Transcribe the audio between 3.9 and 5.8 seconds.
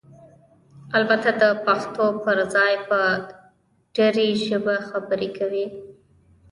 ډري ژبه خبرې کوي؟!